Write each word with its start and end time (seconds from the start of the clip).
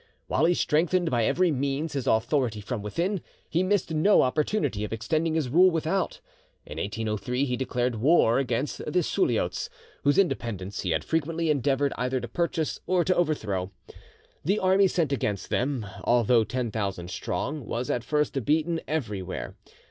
While 0.25 0.45
he 0.45 0.55
strengthened 0.55 1.11
by 1.11 1.25
every 1.25 1.51
means 1.51 1.93
his 1.93 2.07
authority 2.07 2.59
from 2.59 2.81
within, 2.81 3.21
he 3.47 3.61
missed 3.61 3.93
no 3.93 4.23
opportunity 4.23 4.83
of 4.83 4.91
extending 4.91 5.35
his 5.35 5.47
rule 5.47 5.69
without. 5.69 6.21
In 6.65 6.79
1803 6.79 7.45
he 7.45 7.55
declared 7.55 7.97
war 8.01 8.39
against 8.39 8.83
the 8.91 9.03
Suliots, 9.03 9.69
whose 10.01 10.17
independence 10.17 10.79
he 10.81 10.89
had 10.89 11.03
frequently 11.03 11.51
endeavoured 11.51 11.93
either 11.97 12.19
to 12.19 12.27
purchase 12.27 12.79
or 12.87 13.05
to 13.05 13.15
overthrow. 13.15 13.69
The 14.43 14.57
army 14.57 14.87
sent 14.87 15.11
against 15.13 15.51
them, 15.51 15.85
although 16.03 16.43
ten 16.45 16.71
thousand 16.71 17.11
strong, 17.11 17.63
was 17.67 17.91
at 17.91 18.03
first 18.03 18.43
beaten 18.43 18.81
everywhere. 18.87 19.55